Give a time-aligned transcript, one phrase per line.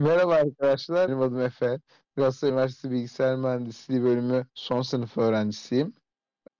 [0.00, 1.80] Merhaba arkadaşlar, benim adım Efe.
[2.16, 5.92] Galatasaray Üniversitesi Bilgisayar Mühendisliği bölümü son sınıf öğrencisiyim.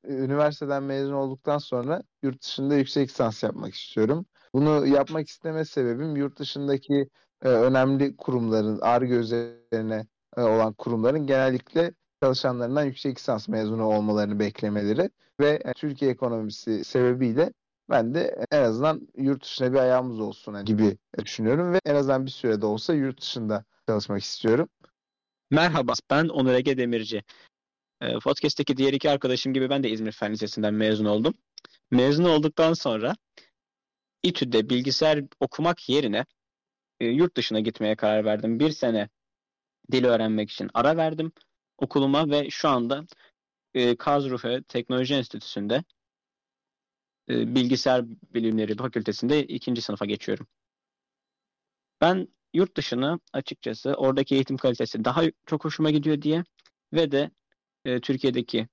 [0.04, 4.26] Üniversiteden mezun olduktan sonra yurt dışında yüksek lisans yapmak istiyorum.
[4.54, 7.08] Bunu yapmak isteme sebebim yurt dışındaki
[7.42, 10.06] e, önemli kurumların, ARGE üzerine
[10.36, 11.92] e, olan kurumların genellikle
[12.22, 15.10] çalışanlarından yüksek lisans mezunu olmalarını beklemeleri
[15.40, 17.52] ve e, Türkiye ekonomisi sebebiyle
[17.90, 22.30] ben de en azından yurt dışına bir ayağımız olsun gibi düşünüyorum ve en azından bir
[22.30, 24.68] sürede olsa yurt dışında çalışmak istiyorum.
[25.50, 27.22] Merhaba, ben Onur Ege Demirci.
[28.00, 31.34] E, podcast'teki diğer iki arkadaşım gibi ben de İzmir Fen Lisesi'nden mezun oldum.
[31.90, 33.16] Mezun olduktan sonra
[34.22, 36.24] İTÜ'de bilgisayar okumak yerine
[37.00, 38.60] e, yurt dışına gitmeye karar verdim.
[38.60, 39.08] Bir sene
[39.92, 41.32] dil öğrenmek için ara verdim
[41.78, 43.06] okuluma ve şu anda
[43.74, 45.84] e, Karlsruhe Teknoloji Enstitüsü'nde
[47.30, 48.04] e, bilgisayar
[48.34, 50.46] bilimleri fakültesinde ikinci sınıfa geçiyorum.
[52.00, 56.44] Ben yurt dışını açıkçası oradaki eğitim kalitesi daha çok hoşuma gidiyor diye
[56.92, 57.30] ve de
[57.84, 58.68] e, Türkiye'deki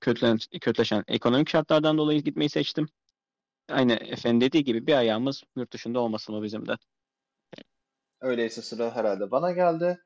[0.00, 2.88] kötülen, kötüleşen ekonomik şartlardan dolayı gitmeyi seçtim.
[3.68, 6.76] Aynı efendim dediği gibi bir ayağımız yurt dışında olmasın o bizim de.
[8.20, 9.98] Öyleyse sıra herhalde bana geldi.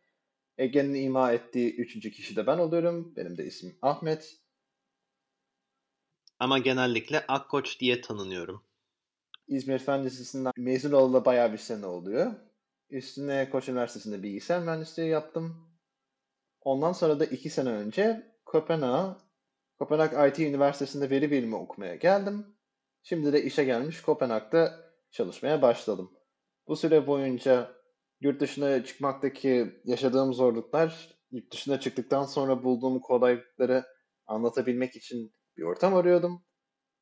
[0.58, 3.16] Ege'nin ima ettiği üçüncü kişi de ben oluyorum.
[3.16, 4.41] Benim de ismim Ahmet.
[6.42, 8.64] Ama genellikle Akkoç diye tanınıyorum.
[9.48, 12.32] İzmir Fen Lisesi'nden mezun olalı bayağı bir sene oluyor.
[12.90, 15.68] Üstüne Koç Üniversitesi'nde bilgisayar mühendisliği yaptım.
[16.60, 19.16] Ondan sonra da iki sene önce Kopenhag,
[19.78, 22.46] Kopenhag IT Üniversitesi'nde veri bilimi okumaya geldim.
[23.02, 26.10] Şimdi de işe gelmiş Kopenhag'da çalışmaya başladım.
[26.66, 27.72] Bu süre boyunca
[28.20, 33.84] yurt dışına çıkmaktaki yaşadığım zorluklar, yurt dışına çıktıktan sonra bulduğum kolaylıkları
[34.26, 36.44] anlatabilmek için bir ortam arıyordum.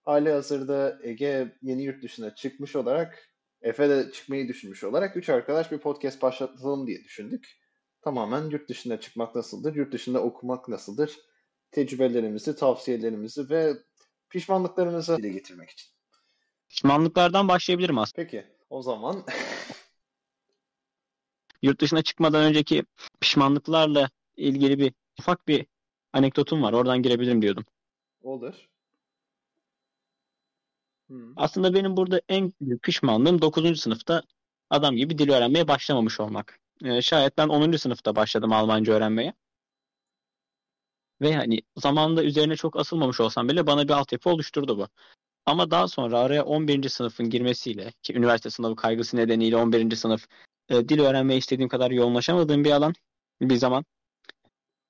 [0.03, 3.27] Hali hazırda Ege yeni yurt dışına çıkmış olarak,
[3.62, 7.58] Efe de çıkmayı düşünmüş olarak üç arkadaş bir podcast başlatalım diye düşündük.
[8.03, 11.19] Tamamen yurt dışına çıkmak nasıldır, yurt dışında okumak nasıldır,
[11.70, 13.75] tecrübelerimizi, tavsiyelerimizi ve
[14.31, 15.91] pişmanlıklarımızı dile getirmek için.
[16.69, 18.25] Pişmanlıklardan başlayabilirim aslında.
[18.25, 19.25] Peki, o zaman
[21.62, 22.84] yurt dışına çıkmadan önceki
[23.20, 25.66] pişmanlıklarla ilgili bir ufak bir
[26.12, 26.72] anekdotum var.
[26.72, 27.65] Oradan girebilirim diyordum.
[28.22, 28.69] Olur.
[31.08, 31.32] Hmm.
[31.36, 33.81] Aslında benim burada en büyük pişmanlığım 9.
[33.81, 34.22] sınıfta
[34.70, 36.60] adam gibi dil öğrenmeye başlamamış olmak.
[36.84, 37.78] Ee, şayet ben 10.
[37.78, 39.34] sınıfta başladım Almanca öğrenmeye.
[41.20, 44.88] Ve hani zamanında üzerine çok asılmamış olsam bile bana bir altyapı oluşturdu bu.
[45.47, 46.88] Ama daha sonra araya 11.
[46.88, 49.97] sınıfın girmesiyle ki üniversite sınavı kaygısı nedeniyle 11.
[49.97, 50.26] sınıf
[50.69, 52.94] e, dil öğrenmeye istediğim kadar yoğunlaşamadığım bir alan
[53.41, 53.84] bir zaman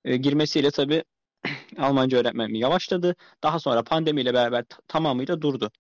[0.05, 1.05] e, girmesiyle tabii
[1.79, 3.17] Almanca öğrenmem yavaşladı.
[3.43, 5.71] Daha sonra pandemiyle beraber tamamıyla durdu.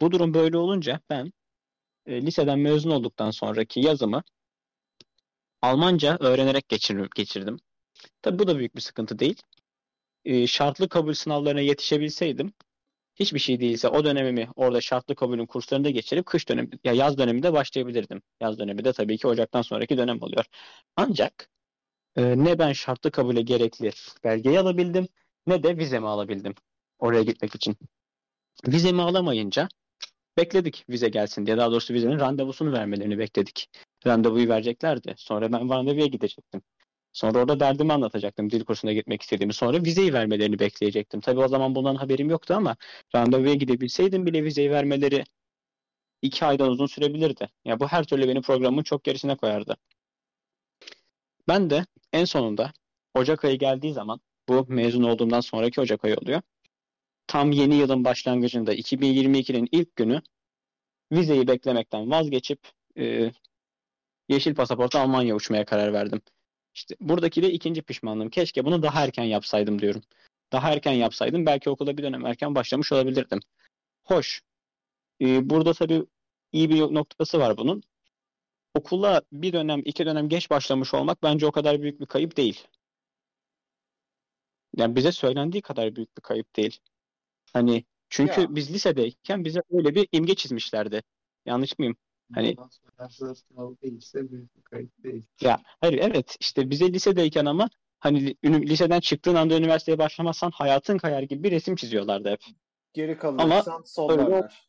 [0.00, 1.32] Bu durum böyle olunca ben
[2.06, 4.22] e, liseden mezun olduktan sonraki yazımı
[5.62, 7.58] Almanca öğrenerek geçir, geçirdim.
[8.22, 9.42] Tabii bu da büyük bir sıkıntı değil.
[10.24, 12.52] E, şartlı kabul sınavlarına yetişebilseydim
[13.16, 17.52] hiçbir şey değilse o dönemimi orada şartlı kabulün kurslarında geçirip kış dönemi ya yaz döneminde
[17.52, 18.22] başlayabilirdim.
[18.40, 20.44] Yaz dönemi de tabii ki Ocak'tan sonraki dönem oluyor.
[20.96, 21.48] Ancak
[22.16, 23.90] e, ne ben şartlı kabule gerekli
[24.24, 25.08] belgeyi alabildim
[25.46, 26.54] ne de vizemi alabildim
[26.98, 27.76] oraya gitmek için.
[28.66, 29.68] Vizemi alamayınca
[30.36, 31.56] bekledik vize gelsin diye.
[31.56, 33.68] Daha doğrusu vizenin randevusunu vermelerini bekledik.
[34.06, 35.14] Randevuyu vereceklerdi.
[35.16, 36.62] Sonra ben randevuya gidecektim.
[37.12, 39.52] Sonra orada derdimi anlatacaktım dil kursuna gitmek istediğimi.
[39.52, 41.20] Sonra vizeyi vermelerini bekleyecektim.
[41.20, 42.76] Tabii o zaman bundan haberim yoktu ama
[43.14, 45.24] randevuya gidebilseydim bile vizeyi vermeleri
[46.22, 47.48] iki aydan uzun sürebilirdi.
[47.64, 49.76] Ya bu her türlü benim programımın çok gerisine koyardı.
[51.48, 52.72] Ben de en sonunda
[53.14, 56.42] Ocak ayı geldiği zaman bu mezun olduğumdan sonraki Ocak ayı oluyor.
[57.26, 60.22] Tam yeni yılın başlangıcında 2022'nin ilk günü
[61.12, 62.58] vizeyi beklemekten vazgeçip
[62.98, 63.32] e,
[64.28, 66.20] yeşil pasaportu Almanya uçmaya karar verdim.
[66.74, 68.30] İşte buradaki de ikinci pişmanlığım.
[68.30, 70.02] Keşke bunu daha erken yapsaydım diyorum.
[70.52, 73.40] Daha erken yapsaydım belki okula bir dönem erken başlamış olabilirdim.
[74.04, 74.42] Hoş.
[75.20, 76.02] E, burada tabii
[76.52, 77.82] iyi bir noktası var bunun.
[78.74, 82.66] Okula bir dönem, iki dönem geç başlamış olmak bence o kadar büyük bir kayıp değil.
[84.76, 86.80] Yani bize söylendiği kadar büyük bir kayıp değil.
[87.52, 88.56] Hani çünkü ya.
[88.56, 91.02] biz lisedeyken bize öyle bir imge çizmişlerdi.
[91.46, 91.96] Yanlış mıyım?
[92.34, 92.56] Hani
[93.82, 95.26] değilse büyük bir kayıp değil.
[95.40, 101.22] Ya hayır evet işte bize lisedeyken ama hani liseden çıktığın anda üniversiteye başlamazsan hayatın kayar
[101.22, 102.40] gibi bir resim çiziyorlardı hep.
[102.92, 104.68] Geri kalırsan sollarlar.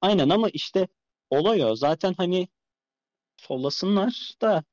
[0.00, 0.88] Aynen ama işte
[1.30, 1.74] olay o.
[1.74, 2.48] Zaten hani
[3.36, 4.64] sollasınlar da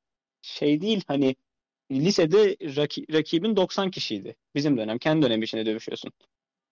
[0.42, 1.36] şey değil hani
[1.90, 4.36] lisede raki, rakibin 90 kişiydi.
[4.54, 4.98] Bizim dönem.
[4.98, 6.12] Kendi dönem içinde dövüşüyorsun.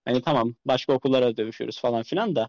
[0.05, 2.49] Hani tamam başka okullara dövüşüyoruz falan filan da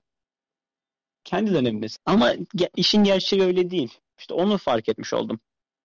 [1.24, 1.98] kendi dönemimiz.
[2.06, 2.34] Ama
[2.76, 4.00] işin gerçeği öyle değil.
[4.20, 5.40] İşte onu fark etmiş oldum.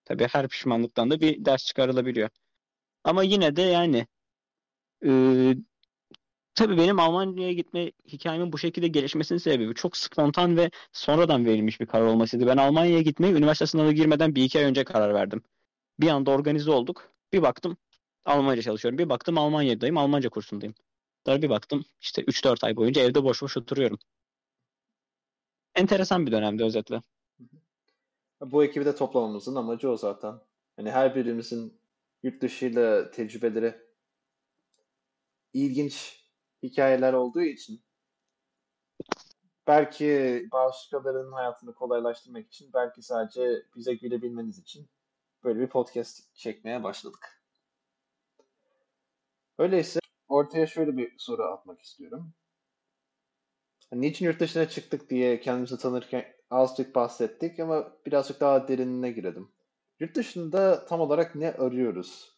[0.05, 2.29] Tabii her pişmanlıktan da bir ders çıkarılabiliyor.
[3.05, 4.07] Ama yine de yani
[5.07, 5.11] e,
[6.55, 11.87] tabii benim Almanya'ya gitme hikayemin bu şekilde gelişmesinin sebebi çok spontan ve sonradan verilmiş bir
[11.87, 12.47] karar olmasıydı.
[12.47, 15.43] Ben Almanya'ya gitmeye üniversite sınavı girmeden bir iki ay önce karar verdim.
[16.01, 17.13] Bir anda organize olduk.
[17.33, 17.77] Bir baktım
[18.25, 18.99] Almanca çalışıyorum.
[18.99, 19.97] Bir baktım Almanya'dayım.
[19.97, 20.75] Almanca kursundayım.
[21.27, 23.99] Sonra bir baktım işte 3-4 ay boyunca evde boş boş oturuyorum.
[25.75, 27.03] Enteresan bir dönemdi özetle.
[28.41, 30.41] Bu ekibi de toplamamızın amacı o zaten.
[30.77, 31.81] Hani her birimizin
[32.23, 33.75] yurt dışıyla tecrübeleri
[35.53, 36.25] ilginç
[36.63, 37.83] hikayeler olduğu için
[39.67, 44.89] belki başkalarının hayatını kolaylaştırmak için belki sadece bize gülebilmeniz için
[45.45, 47.43] böyle bir podcast çekmeye başladık.
[49.59, 52.35] Öyleyse ortaya şöyle bir soru atmak istiyorum.
[53.93, 59.53] Niçin yurt dışına çıktık diye kendimizi tanırken azıcık bahsettik ama birazcık daha derinine girelim.
[60.01, 62.35] Yurt dışında tam olarak ne arıyoruz?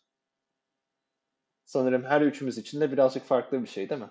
[1.64, 4.10] Sanırım her üçümüz için de birazcık farklı bir şey değil mi?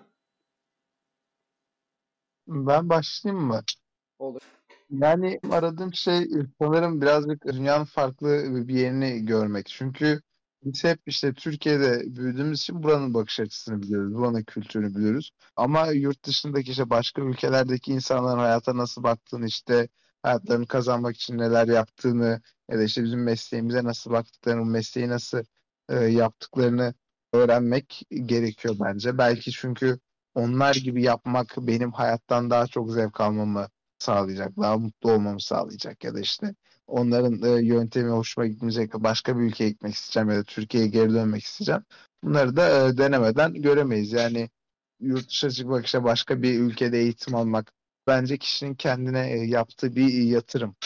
[2.46, 3.60] Ben başlayayım mı?
[4.18, 4.55] Olur.
[4.90, 6.28] Yani aradığım şey
[6.60, 8.28] sanırım birazcık dünyanın farklı
[8.68, 9.66] bir yerini görmek.
[9.66, 10.20] Çünkü
[10.64, 15.30] biz hep işte Türkiye'de büyüdüğümüz için buranın bakış açısını biliyoruz, buranın kültürünü biliyoruz.
[15.56, 19.88] Ama yurt dışındaki işte başka ülkelerdeki insanların hayata nasıl baktığını, işte
[20.22, 22.40] hayatlarını kazanmak için neler yaptığını
[22.70, 25.42] ya da işte bizim mesleğimize nasıl baktıklarını, mesleği nasıl
[25.88, 26.94] e, yaptıklarını
[27.32, 29.18] öğrenmek gerekiyor bence.
[29.18, 29.98] Belki çünkü
[30.34, 33.68] onlar gibi yapmak benim hayattan daha çok zevk almamı
[33.98, 36.54] sağlayacak, daha mutlu olmamı sağlayacak ya da işte
[36.86, 41.44] onların e, yöntemi hoşuma gitmeyecek, başka bir ülkeye gitmek isteyeceğim ya da Türkiye'ye geri dönmek
[41.44, 41.84] isteyeceğim.
[42.22, 44.12] Bunları da e, denemeden göremeyiz.
[44.12, 44.50] Yani
[45.00, 47.72] yurt dışına çıkmak işte başka bir ülkede eğitim almak
[48.06, 50.76] bence kişinin kendine e, yaptığı bir yatırım.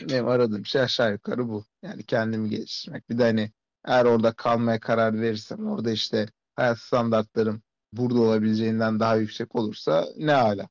[0.00, 1.64] Benim aradığım şey aşağı yukarı bu.
[1.82, 3.10] Yani kendimi geliştirmek.
[3.10, 3.52] Bir de hani
[3.84, 6.26] eğer orada kalmaya karar verirsem orada işte
[6.56, 7.62] hayat standartlarım
[7.92, 10.68] burada olabileceğinden daha yüksek olursa ne ala.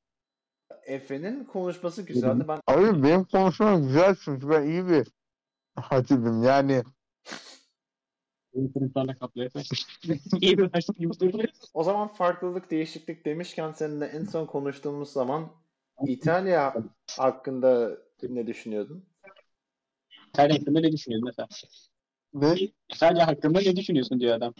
[0.85, 2.45] Efe'nin konuşması güzeldi.
[2.47, 5.07] Ben Abi benim konuşmam güzel çünkü ben iyi bir
[5.75, 6.43] hatibim.
[6.43, 6.83] Yani
[11.73, 15.51] o zaman farklılık, değişiklik demişken seninle en son konuştuğumuz zaman
[16.07, 16.75] İtalya
[17.17, 19.05] hakkında ne düşünüyordun?
[20.29, 21.47] İtalya hakkında ne düşünüyorsun mesela?
[22.33, 22.55] ne?
[22.89, 24.53] İtalya hakkında ne düşünüyorsun diyor adam.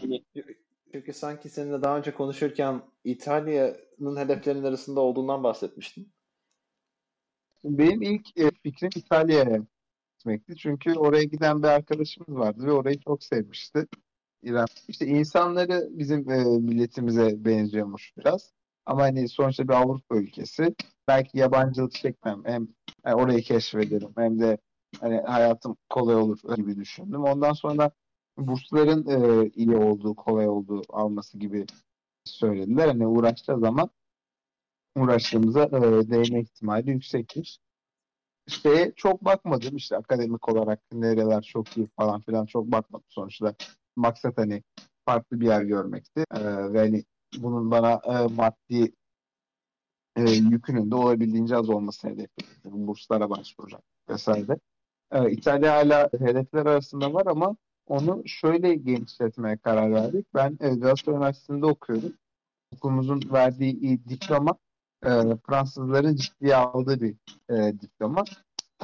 [0.92, 6.14] Çünkü sanki seninle daha önce konuşurken İtalya'nın hedeflerinin arasında olduğundan bahsetmiştin.
[7.64, 9.60] Benim ilk e, fikrim İtalya'ya
[10.18, 10.56] gitmekti.
[10.56, 13.88] Çünkü oraya giden bir arkadaşımız vardı ve orayı çok sevmişti.
[14.44, 14.66] İrem.
[14.88, 18.54] İşte insanları bizim e, milletimize benziyormuş biraz.
[18.86, 20.76] Ama hani sonuçta bir Avrupa ülkesi.
[21.08, 22.42] Belki yabancılık çekmem.
[22.46, 22.68] Hem
[23.06, 24.58] yani orayı keşfederim hem de
[25.00, 27.24] hani hayatım kolay olur gibi düşündüm.
[27.24, 27.92] Ondan sonra
[28.48, 31.66] bursların e, iyi olduğu, kolay olduğu alması gibi
[32.26, 32.88] söylediler.
[32.88, 33.90] Hani uğraştığı zaman
[34.96, 37.60] uğraştığımıza e, değme ihtimali yüksektir.
[38.48, 43.56] Şeye çok bakmadım işte akademik olarak nereler çok iyi falan filan çok bakmadım sonuçta.
[43.96, 44.64] Maksat hani
[45.06, 46.26] farklı bir yer görmekti.
[46.32, 47.04] E, ve hani
[47.38, 48.94] bunun bana e, maddi
[50.16, 52.88] e, yükünün de olabildiğince az olmasını hedefledim.
[52.88, 54.58] Burslara başvuracak vesaire.
[55.12, 57.56] E, İtalya hala hedefler arasında var ama
[57.92, 60.28] onu şöyle genişletmeye karar verdik.
[60.34, 62.14] Ben e, Galatasaray Üniversitesi'nde okuyorum.
[62.76, 64.56] Okulumuzun verdiği diploma
[65.06, 65.10] e,
[65.48, 67.16] Fransızların ciddiye aldığı bir
[67.50, 68.24] e, diploma.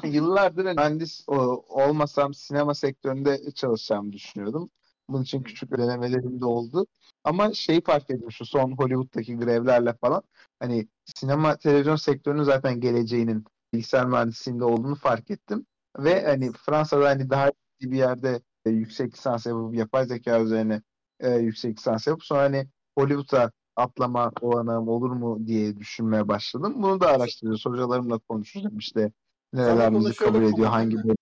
[0.04, 1.36] Yıllardır mühendis o,
[1.70, 4.70] olmasam sinema sektöründe çalışacağımı düşünüyordum.
[5.10, 6.86] Bunun için küçük denemelerim de oldu.
[7.24, 10.24] Ama şeyi fark ettim şu son Hollywood'daki grevlerle falan.
[10.60, 15.66] Hani sinema televizyon sektörünün zaten geleceğinin bilgisayar mühendisliğinde olduğunu fark ettim.
[16.00, 20.82] Ve hani Fransa'da hani daha iyi bir yerde e, yüksek lisans yapıp yapay zeka üzerine
[21.20, 26.74] e, yüksek lisans yapıp sonra hani Hollywood'a atlama olanağım olur mu diye düşünmeye başladım.
[26.78, 27.66] Bunu da araştırıyoruz.
[27.66, 29.12] Hocalarımla konuşacağım işte
[29.54, 31.16] nereler bizi kabul ediyor, hangi bölüm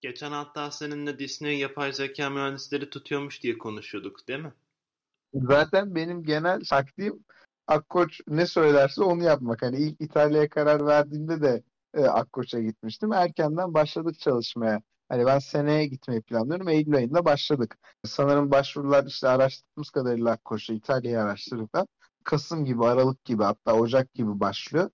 [0.00, 4.52] Geçen hatta seninle Disney yapay zeka mühendisleri tutuyormuş diye konuşuyorduk değil mi?
[5.34, 7.24] Zaten benim genel taktiğim
[7.66, 9.62] Akkoç ne söylerse onu yapmak.
[9.62, 11.62] Hani ilk İtalya'ya karar verdiğimde de
[11.94, 13.12] e, Akkoç'a gitmiştim.
[13.12, 14.82] Erkenden başladık çalışmaya.
[15.08, 16.68] Hani ben seneye gitmeyi planlıyorum.
[16.68, 17.78] Eylül ayında başladık.
[18.04, 21.86] Sanırım başvurular işte araştırdığımız kadarıyla Akkoç'ta İtalya'yı araştırdıklar.
[22.24, 24.90] Kasım gibi, Aralık gibi hatta Ocak gibi başlıyor.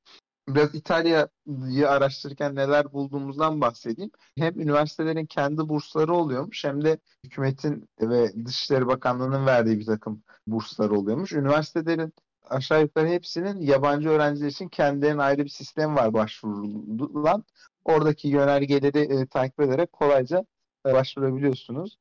[0.48, 4.10] Biraz İtalya'yı araştırırken neler bulduğumuzdan bahsedeyim.
[4.36, 10.90] Hem üniversitelerin kendi bursları oluyormuş hem de hükümetin ve Dışişleri Bakanlığı'nın verdiği bir takım burslar
[10.90, 11.32] oluyormuş.
[11.32, 12.12] Üniversitelerin
[12.50, 17.44] aşağı yukarı hepsinin yabancı öğrenciler için kendilerine ayrı bir sistem var başvurulan.
[17.84, 20.44] Oradaki yönergeleri e, takip ederek kolayca
[20.86, 21.98] e, başvurabiliyorsunuz.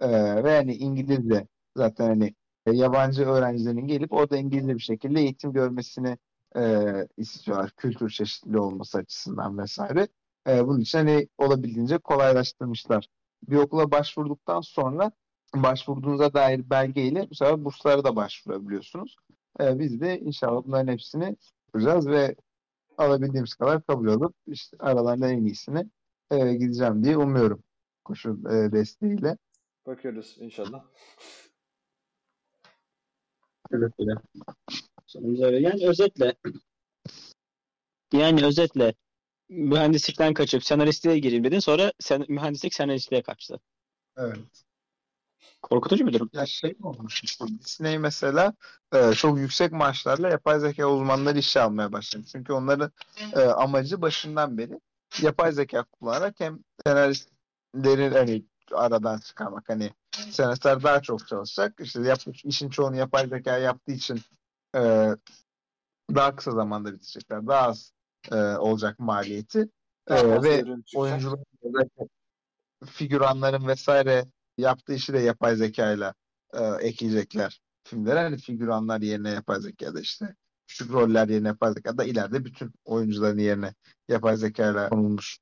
[0.00, 1.46] E, ve yani İngilizce
[1.76, 2.34] zaten hani
[2.66, 6.18] e, yabancı öğrencilerin gelip orada İngilizce bir şekilde eğitim görmesini
[6.56, 6.84] e,
[7.16, 7.70] istiyorlar.
[7.76, 10.08] Kültür çeşitliliği olması açısından vesaire.
[10.48, 13.08] E, bunun için hani olabildiğince kolaylaştırmışlar.
[13.48, 15.12] Bir okula başvurduktan sonra
[15.54, 19.16] başvurduğunuza dair belgeyle bu sefer burslara da başvurabiliyorsunuz.
[19.60, 22.36] E, biz de inşallah bunların hepsini yapacağız ve
[23.00, 25.86] alabildiğimiz kadar kabul alıp işte aralarından en iyisini
[26.30, 27.62] e, gideceğim diye umuyorum
[28.04, 29.36] koşul e, desteğiyle.
[29.86, 30.84] Bakıyoruz inşallah.
[33.72, 34.12] Evet öyle.
[35.06, 35.60] Sonumuz öyle.
[35.60, 36.34] Yani özetle
[38.12, 38.94] yani özetle
[39.48, 43.60] mühendislikten kaçıp senaristliğe gireyim dedin sonra sen, mühendislik senaristliğe kaçtı.
[44.16, 44.64] Evet.
[45.62, 46.30] Korkutucu bir durum.
[46.32, 48.54] Ya şey olmuş işte Disney mesela
[48.94, 52.24] e, çok yüksek maaşlarla yapay zeka uzmanları işe almaya başladı.
[52.32, 52.92] Çünkü onların
[53.32, 54.80] e, amacı başından beri
[55.22, 59.90] yapay zeka kullanarak hem senaristleri hani aradan çıkarmak hani
[60.30, 61.80] senaristler daha çok çalışacak.
[61.80, 64.20] İşte yap, işin çoğunu yapay zeka yaptığı için
[64.76, 65.10] e,
[66.14, 67.46] daha kısa zamanda bitecekler.
[67.46, 67.92] Daha az
[68.32, 69.68] e, olacak maliyeti.
[70.06, 71.44] E, ve oyuncuların
[72.86, 74.24] figüranların vesaire
[74.60, 76.14] yaptığı işi de yapay zekayla
[76.54, 78.18] e, ekleyecekler filmlere.
[78.18, 80.34] Hani figüranlar yerine yapay zekada işte
[80.68, 83.74] küçük roller yerine yapay zekada ileride bütün oyuncuların yerine
[84.08, 85.38] yapay zekayla konulmuş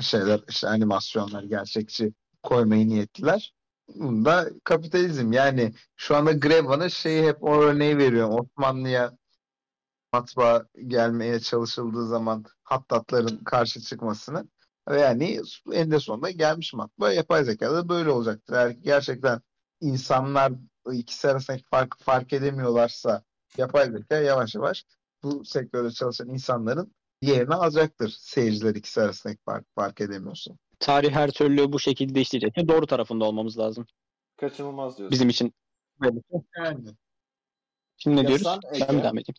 [0.00, 3.54] şeyler işte animasyonlar gerçekçi koymayı niyetliler.
[3.94, 8.40] Bunda kapitalizm yani şu anda Greva'nın şeyi hep o örneği veriyorum.
[8.40, 9.18] Osmanlı'ya
[10.12, 14.48] matbaa gelmeye çalışıldığı zaman hattatların karşı çıkmasını
[14.98, 15.40] yani
[15.72, 18.54] eninde sonunda gelmiş matbaa yapay zekada böyle olacaktır.
[18.54, 19.40] Eğer gerçekten
[19.80, 20.52] insanlar
[20.92, 23.22] ikisi arasındaki farkı fark edemiyorlarsa
[23.56, 24.84] yapay zeka yavaş yavaş
[25.22, 28.16] bu sektörde çalışan insanların yerini alacaktır.
[28.18, 30.50] Seyirciler ikisi arasındaki farkı fark edemiyorsa.
[30.78, 32.68] Tarih her türlü bu şekilde işleyecek.
[32.68, 33.86] Doğru tarafında olmamız lazım.
[34.36, 35.12] Kaçınılmaz diyorsun.
[35.12, 35.54] Bizim için.
[36.02, 36.22] Yani.
[37.96, 38.46] Şimdi ne Ya diyoruz?
[38.46, 39.02] sen Ben mi Ege?
[39.04, 39.34] devam edeyim?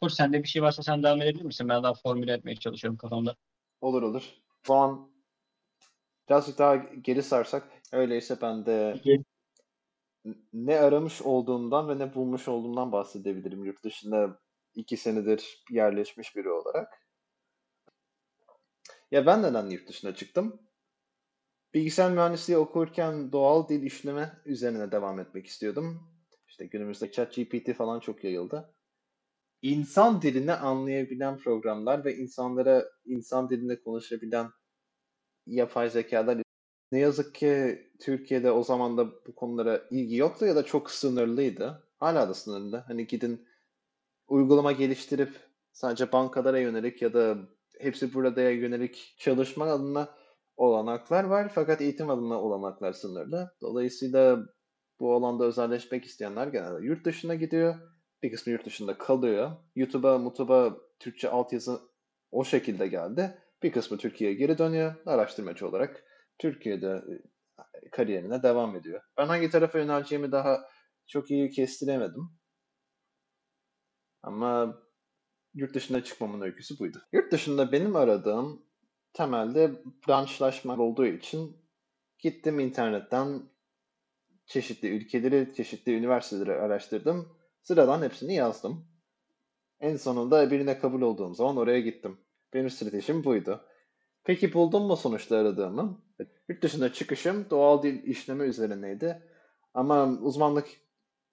[0.00, 1.68] Koç sende bir şey varsa sen devam edebilir misin?
[1.68, 3.36] Ben daha formüle etmeye çalışıyorum kafamda.
[3.80, 4.22] Olur olur.
[4.66, 5.10] Zaman
[6.28, 9.24] birazcık daha geri sarsak öyleyse ben de Peki.
[10.52, 14.40] ne aramış olduğumdan ve ne bulmuş olduğumdan bahsedebilirim yurt dışında
[14.74, 17.06] iki senedir yerleşmiş biri olarak.
[19.10, 20.60] Ya ben neden yurt dışına çıktım?
[21.74, 26.10] Bilgisayar mühendisliği okurken doğal dil işleme üzerine devam etmek istiyordum.
[26.48, 28.74] İşte günümüzde ChatGPT falan çok yayıldı.
[29.62, 34.50] İnsan dilini anlayabilen programlar ve insanlara insan dilinde konuşabilen
[35.46, 36.42] yapay zekalar
[36.92, 41.88] ne yazık ki Türkiye'de o zaman da bu konulara ilgi yoktu ya da çok sınırlıydı.
[41.98, 42.76] Hala da sınırlı.
[42.86, 43.48] Hani gidin
[44.28, 45.30] uygulama geliştirip
[45.72, 47.36] sadece bankalara yönelik ya da
[47.78, 50.08] hepsi buradaya yönelik çalışma adına
[50.56, 51.52] olanaklar var.
[51.54, 53.50] Fakat eğitim adına olanaklar sınırlı.
[53.60, 54.46] Dolayısıyla
[55.00, 57.74] bu alanda özelleşmek isteyenler genelde yurt dışına gidiyor.
[58.22, 59.50] Bir kısmı yurt dışında kalıyor.
[59.76, 61.80] YouTube'a, mutuba Türkçe altyazı
[62.30, 63.38] o şekilde geldi.
[63.62, 64.94] Bir kısmı Türkiye'ye geri dönüyor.
[65.06, 66.04] Araştırmacı olarak
[66.38, 69.02] Türkiye'de e, kariyerine devam ediyor.
[69.16, 70.60] Ben hangi tarafa yöneleceğimi daha
[71.06, 72.30] çok iyi kestiremedim.
[74.22, 74.78] Ama
[75.54, 77.02] yurt dışına çıkmamın öyküsü buydu.
[77.12, 78.66] Yurt dışında benim aradığım
[79.12, 81.56] temelde branşlaşma olduğu için
[82.18, 83.42] gittim internetten
[84.46, 87.39] çeşitli ülkeleri, çeşitli üniversiteleri araştırdım.
[87.62, 88.86] Sıradan hepsini yazdım.
[89.80, 92.18] En sonunda birine kabul olduğum zaman oraya gittim.
[92.54, 93.64] Benim stratejim buydu.
[94.24, 96.02] Peki buldum mu sonuçta aradığımı?
[96.48, 99.22] Yurt dışına çıkışım doğal dil işleme üzerineydi.
[99.74, 100.68] Ama uzmanlık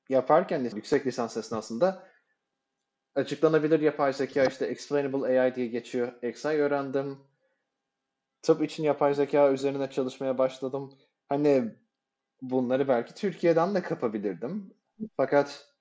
[0.10, 2.07] yaparken yüksek lisans esnasında
[3.15, 6.24] açıklanabilir yapay zeka işte explainable AI diye geçiyor.
[6.24, 7.17] XI öğrendim.
[8.41, 10.93] Tıp için yapay zeka üzerine çalışmaya başladım.
[11.29, 11.75] Hani
[12.41, 14.74] bunları belki Türkiye'den de kapabilirdim.
[15.17, 15.76] Fakat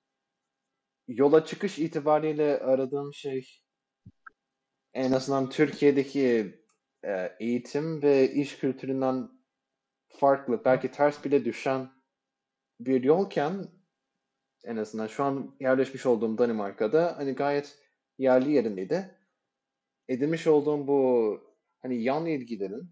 [1.07, 3.61] yola çıkış itibariyle aradığım şey
[4.93, 6.55] en azından Türkiye'deki
[7.05, 9.29] e, eğitim ve iş kültüründen
[10.09, 11.89] farklı, belki ters bile düşen
[12.79, 13.67] bir yolken
[14.63, 17.77] en azından şu an yerleşmiş olduğum Danimarka'da hani gayet
[18.17, 19.17] yerli yerindeydi.
[20.07, 21.41] Edinmiş olduğum bu
[21.81, 22.89] hani yan ilgilerin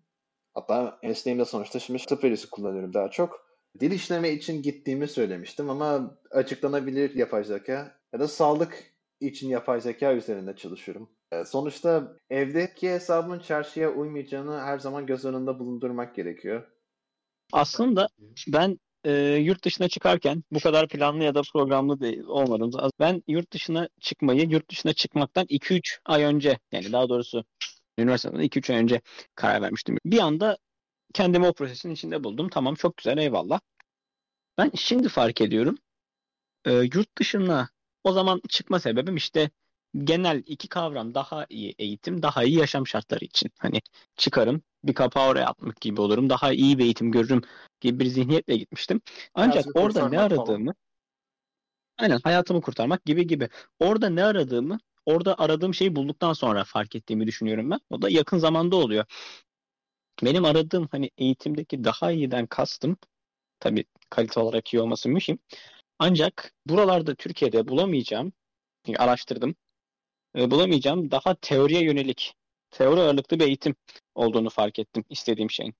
[0.53, 3.45] hatta mesleğimde sonuçta şimdi tıp verisi kullanıyorum daha çok.
[3.79, 10.13] Dil işleme için gittiğimi söylemiştim ama açıklanabilir yapay zeka ya da sağlık için yapay zeka
[10.13, 11.09] üzerinde çalışıyorum.
[11.31, 16.67] E, Sonuçta evdeki hesabın çarşıya uymayacağını her zaman göz önünde bulundurmak gerekiyor.
[17.53, 18.07] Aslında
[18.47, 22.71] ben e, yurt dışına çıkarken bu kadar planlı ya da programlı değil olmadım.
[22.99, 27.43] Ben yurt dışına çıkmayı yurt dışına çıkmaktan 2-3 ay önce yani daha doğrusu
[27.97, 29.01] üniversiteden 2-3 ay önce
[29.35, 29.97] karar vermiştim.
[30.05, 30.57] Bir anda
[31.13, 32.49] kendimi o prosesin içinde buldum.
[32.49, 33.59] Tamam çok güzel eyvallah.
[34.57, 35.77] Ben şimdi fark ediyorum.
[36.65, 37.69] E, yurt dışına
[38.05, 39.49] o zaman çıkma sebebim işte
[40.03, 43.51] genel iki kavram daha iyi eğitim, daha iyi yaşam şartları için.
[43.59, 43.81] Hani
[44.15, 47.41] çıkarım, bir kapağı oraya atmak gibi olurum, daha iyi bir eğitim görürüm
[47.81, 49.01] gibi bir zihniyetle gitmiştim.
[49.35, 50.43] Ancak Hayatını orada ne kurtarmak falan.
[50.43, 50.73] aradığımı
[51.97, 53.49] aynen hayatımı kurtarmak gibi gibi.
[53.79, 57.79] Orada ne aradığımı, orada aradığım şeyi bulduktan sonra fark ettiğimi düşünüyorum ben.
[57.89, 59.05] O da yakın zamanda oluyor.
[60.23, 62.97] Benim aradığım hani eğitimdeki daha iyiden kastım
[63.59, 65.39] tabii kalite olarak iyi olması mühim.
[65.99, 68.33] Ancak buralarda Türkiye'de bulamayacağım,
[68.97, 69.55] araştırdım,
[70.37, 72.35] e, bulamayacağım daha teoriye yönelik,
[72.71, 73.75] teori ağırlıklı bir eğitim
[74.15, 75.75] olduğunu fark ettim istediğim şeyin.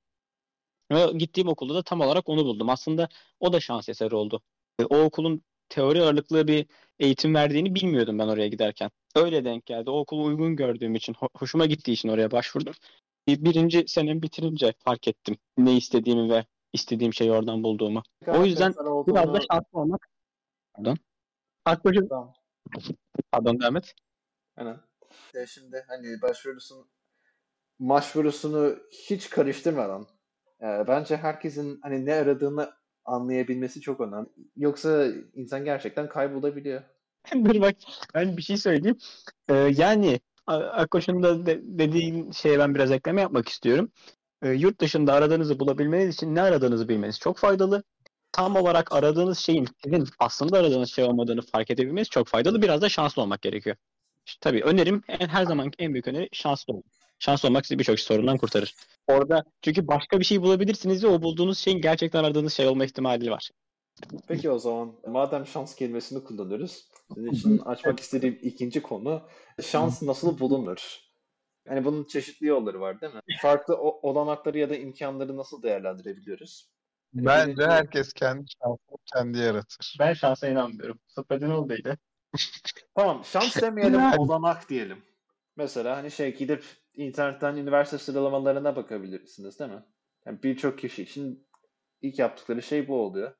[0.91, 2.69] Ve gittiğim okulda da tam olarak onu buldum.
[2.69, 4.41] Aslında o da şans eseri oldu.
[4.79, 6.65] E, O okulun teori ağırlıklı bir
[7.00, 8.91] eğitim verdiğini bilmiyordum ben oraya giderken.
[9.15, 9.89] Öyle denk geldi.
[9.89, 12.74] O okulu uygun gördüğüm için, ho- hoşuma gittiği için oraya başvurdum.
[13.27, 16.45] Bir- Birinci senemi bitirince fark ettim ne istediğimi ve
[16.75, 18.03] istediğim şeyi oradan bulduğumu.
[18.27, 20.08] O yüzden olduğunu- Biraz da şanslı olmak.
[20.74, 20.98] Pardon.
[21.65, 22.08] Akbacım.
[22.08, 22.34] Tamam.
[23.32, 23.94] Pardon devam et.
[24.58, 24.79] Aynen.
[25.36, 26.88] E şimdi hani başvurusunu
[27.79, 30.08] başvurusunu hiç karıştırmadan
[30.62, 32.72] e, bence herkesin hani ne aradığını
[33.05, 34.29] anlayabilmesi çok önemli.
[34.58, 36.82] Yoksa insan gerçekten kaybolabiliyor.
[37.46, 37.75] Dur bak
[38.13, 38.98] ben bir şey söyleyeyim.
[39.50, 43.91] Ee, yani Akkoş'un da de- dediğin şeye ben biraz ekleme yapmak istiyorum.
[44.45, 47.83] Ee, yurt dışında aradığınızı bulabilmeniz için ne aradığınızı bilmeniz çok faydalı.
[48.31, 52.61] Tam olarak aradığınız şeyin sizin aslında aradığınız şey olmadığını fark edebilmeniz çok faydalı.
[52.61, 53.75] Biraz da şanslı olmak gerekiyor.
[54.25, 56.85] İşte, tabii önerim en, her zaman en büyük öneri şanslı olmak.
[57.19, 58.75] Şanslı olmak sizi birçok sorundan kurtarır.
[59.07, 63.31] Orada çünkü başka bir şey bulabilirsiniz ve o bulduğunuz şeyin gerçekten aradığınız şey olma ihtimali
[63.31, 63.49] var.
[64.27, 66.87] Peki o zaman madem şans kelimesini kullanıyoruz.
[67.13, 69.21] Sizin için açmak istediğim ikinci konu
[69.61, 71.04] şans nasıl bulunur?
[71.69, 73.22] Yani bunun çeşitli yolları var değil mi?
[73.41, 76.69] Farklı o- olanakları ya da imkanları nasıl değerlendirebiliyoruz?
[77.13, 79.95] Bence Birinci- herkes kendi şansını kendi yaratır.
[79.99, 80.99] Ben şansa inanmıyorum.
[81.08, 81.97] Sohbetin olduydu.
[82.95, 85.04] Tamam şans demeyelim olanak diyelim.
[85.58, 89.84] Mesela hani şey gidip internetten üniversite sıralamalarına bakabilirsiniz değil mi?
[90.25, 91.47] Yani birçok kişi için
[92.01, 93.34] ilk yaptıkları şey bu oluyor.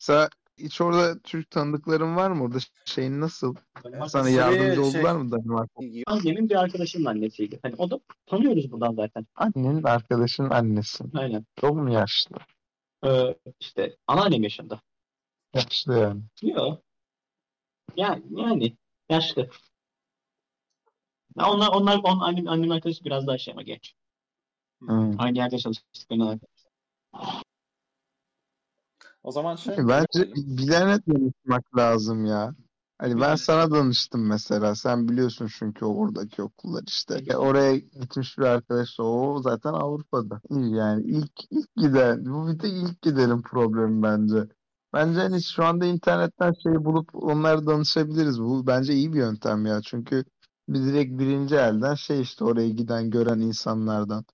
[0.00, 0.28] Mesela
[0.58, 2.44] hiç orada Türk tanıdıkların var mı?
[2.44, 3.54] Orada şeyin nasıl?
[3.82, 5.80] Sana Sıraya yardımcı şey- oldular mı Danimarka?
[6.06, 7.58] Annemin bir arkadaşının annesiydi.
[7.62, 9.26] Hani o da tanıyoruz buradan zaten.
[9.34, 11.04] Annenin arkadaşının annesi.
[11.14, 11.46] Aynen.
[11.60, 12.36] Çok mu yaşlı?
[13.04, 14.80] Ee, işte anneannem yaşında.
[15.54, 16.22] Yaşlı yani.
[16.42, 16.82] Yok.
[17.96, 18.76] Yani, yani
[19.10, 19.50] yaşlı.
[21.38, 23.94] Ya onlar, onlar, on, annem, annemin arkadaşı biraz daha şey ama genç.
[24.82, 25.10] Hı.
[25.18, 26.40] Aynı yerde çalıştıklarını
[29.22, 30.34] O zaman şey Bence diyelim.
[30.36, 32.54] bilene danışmak lazım ya.
[32.98, 34.74] Hani ben sana danıştım mesela.
[34.74, 37.14] Sen biliyorsun çünkü oradaki okullar işte.
[37.26, 40.40] E, oraya gitmiş bir arkadaş o zaten Avrupa'da.
[40.50, 44.44] İyi Yani ilk ilk giden bu bir de ilk gidelim problemi bence.
[44.92, 48.40] Bence hani şu anda internetten şeyi bulup onlara danışabiliriz.
[48.40, 49.80] Bu bence iyi bir yöntem ya.
[49.82, 50.24] Çünkü
[50.68, 54.24] biz direkt birinci elden şey işte oraya giden gören insanlardan.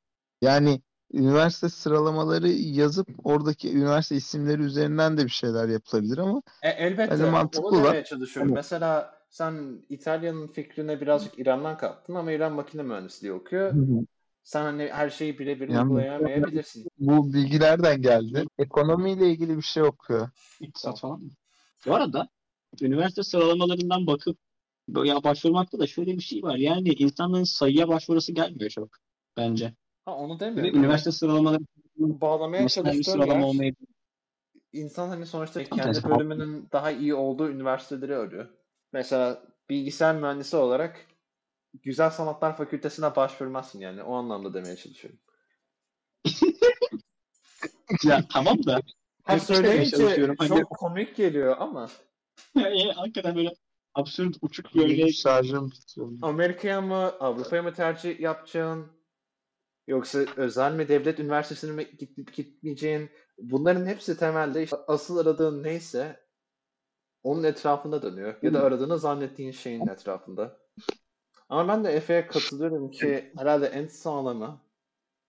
[0.42, 0.82] Yani
[1.14, 7.30] üniversite sıralamaları yazıp oradaki üniversite isimleri üzerinden de bir şeyler yapılabilir ama E, elbette Bence
[7.30, 8.50] mantıklı onu demeye çalışıyorum.
[8.50, 13.74] Hani- Mesela sen İtalya'nın fikrine birazcık İran'dan kattın ama İran makine mühendisliği okuyor.
[14.44, 16.88] Sen hani her şeyi birebir Yani- uygulayamayabilirsin.
[16.98, 18.44] bu bilgi nereden geldi?
[18.58, 20.28] Ekonomiyle ilgili bir şey okuyor.
[20.60, 21.30] İktisat falan mı?
[21.86, 22.28] Bu arada
[22.82, 24.38] üniversite sıralamalarından bakıp
[25.04, 26.56] ya başvurmakta da şöyle bir şey var.
[26.56, 28.88] Yani insanların sayıya başvurusu gelmiyor çok
[29.36, 29.74] bence.
[30.04, 30.78] Ha onu demiyorum.
[30.78, 31.58] üniversite sıralamaları
[31.98, 33.74] Bağlamaya çalıştığım sıralama yer olmayı
[34.72, 38.48] insan hani sonuçta kendi bölümünün daha iyi olduğu üniversiteleri arıyor.
[38.92, 41.06] Mesela bilgisayar mühendisi olarak
[41.82, 44.02] Güzel Sanatlar Fakültesine başvurmazsın yani.
[44.02, 45.20] O anlamda demeye çalışıyorum.
[48.04, 48.80] ya tamam da
[49.24, 50.36] Ha söyleyince çalışıyorum.
[50.36, 51.88] çok Hani- komik geliyor ama
[52.54, 53.54] yani hakikaten böyle
[53.94, 56.12] absürt uçuk böyle şarjım bitiyor.
[56.22, 58.86] Amerika'ya mı, Avrupa'ya mı tercih yapacaksın?
[59.86, 63.10] Yoksa özel mi, devlet üniversitesine mi gidip gitmeyeceğin?
[63.38, 66.20] Bunların hepsi temelde işte asıl aradığın neyse
[67.22, 68.34] onun etrafında dönüyor.
[68.42, 70.60] Ya da aradığını zannettiğin şeyin etrafında.
[71.48, 74.60] Ama ben de Efe'ye katılıyorum ki herhalde en sağlamı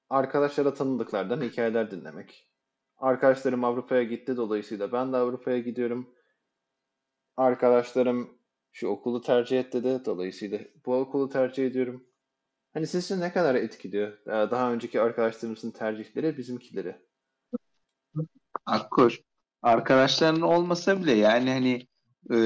[0.09, 2.49] arkadaşlara tanıdıklardan hikayeler dinlemek.
[2.97, 6.15] Arkadaşlarım Avrupa'ya gitti dolayısıyla ben de Avrupa'ya gidiyorum.
[7.37, 8.37] Arkadaşlarım
[8.71, 10.01] şu okulu tercih et dedi.
[10.05, 12.07] Dolayısıyla bu okulu tercih ediyorum.
[12.75, 14.17] Hani sizce ne kadar etkiliyor?
[14.27, 16.95] Ee, Daha önceki arkadaşlarımızın tercihleri bizimkileri.
[18.65, 19.21] Akkor.
[19.61, 21.87] arkadaşların olmasa bile yani hani
[22.31, 22.37] e,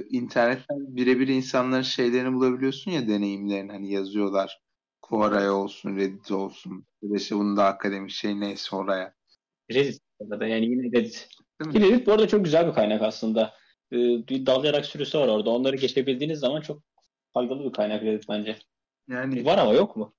[0.00, 4.60] internetten birebir insanların şeylerini bulabiliyorsun ya deneyimlerini hani yazıyorlar.
[5.02, 6.86] Quora'ya olsun, Reddit olsun.
[7.02, 9.14] Ya da işte bunun da akademik şey neyse oraya.
[9.72, 11.28] Reddit da yani yine Reddit.
[11.72, 11.80] Ki?
[11.80, 13.54] Reddit bu arada çok güzel bir kaynak aslında.
[13.92, 13.96] Ee,
[14.28, 15.50] bir dalayarak sürüsü var orada.
[15.50, 16.82] Onları geçebildiğiniz zaman çok
[17.34, 18.56] faydalı bir kaynak Reddit bence.
[19.12, 20.14] Yani Var ama yok mu?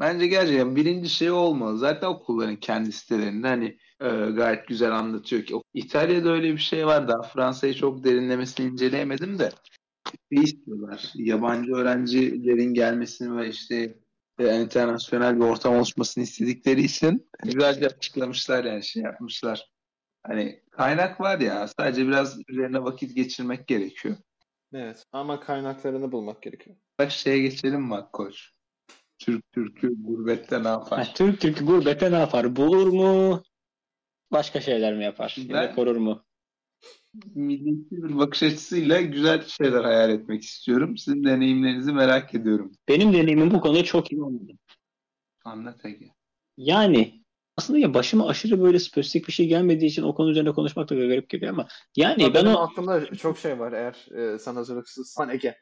[0.00, 1.78] bence gerçekten birinci şey olmalı.
[1.78, 5.54] Zaten okulların kendi sitelerinde hani e, gayet güzel anlatıyor ki.
[5.74, 7.08] İtalya'da öyle bir şey var.
[7.08, 9.50] Daha Fransa'yı çok derinlemesine inceleyemedim de.
[10.30, 11.12] Bir istiyorlar.
[11.14, 13.98] Yabancı öğrencilerin gelmesini ve işte
[14.38, 19.70] e, internasyonel bir ortam oluşmasını istedikleri için güzelce açıklamışlar yani şey yapmışlar.
[20.22, 24.16] Hani kaynak var ya sadece biraz üzerine vakit geçirmek gerekiyor.
[24.76, 25.06] Evet.
[25.12, 26.76] Ama kaynaklarını bulmak gerekiyor.
[26.98, 28.50] Bak şeye geçelim mi Koç?
[29.18, 31.12] Türk Türk'ü gurbette ne Ha, yapar?
[31.14, 32.56] Türk Türk gurbette ne yapar?
[32.56, 33.42] Bulur mu?
[34.32, 35.36] Başka şeyler mi yapar?
[35.38, 36.24] Ya da Ben- korur mu?
[37.34, 40.96] Milliyetçi bir bakış açısıyla güzel şeyler hayal etmek istiyorum.
[40.96, 42.72] Sizin deneyimlerinizi merak ediyorum.
[42.88, 44.52] Benim deneyimim bu konuda çok iyi olmadı.
[45.44, 46.10] Anlat Ege.
[46.56, 47.24] Yani
[47.56, 50.94] aslında ya başıma aşırı böyle spesifik bir şey gelmediği için o konu üzerine konuşmak da
[50.94, 54.54] garip geliyor ama yani Ama ben benim o aklımda çok şey var eğer e, sen
[54.54, 55.56] hazırlıksızsan Ege.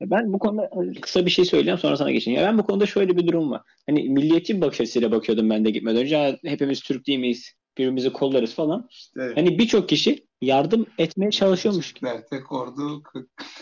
[0.00, 2.40] ben bu konuda kısa bir şey söyleyeceğim sonra sana geçeyim.
[2.40, 3.62] Ya ben bu konuda şöyle bir durum var.
[3.86, 6.38] Hani milliyetçi bir bakış açısıyla bakıyordum ben de gitmeden önce.
[6.44, 7.52] Hepimiz Türk değil miyiz?
[7.78, 8.88] Birbirimizi kollarız falan.
[8.90, 12.10] İşte Hani birçok kişi yardım etmeye çalışıyormuş gibi.
[12.30, 13.02] Tek ordu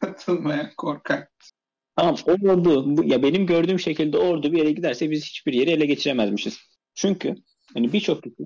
[0.01, 1.33] katılmayan korkak.
[1.97, 5.87] Tamam o ordu ya benim gördüğüm şekilde ordu bir yere giderse biz hiçbir yeri ele
[5.87, 6.59] geçiremezmişiz.
[6.95, 7.35] Çünkü
[7.75, 8.37] hani birçok kişi